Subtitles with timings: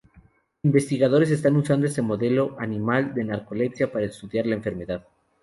[0.63, 5.05] Investigadores están usando este modelo animal de narcolepsia para estudiar la enfermedad.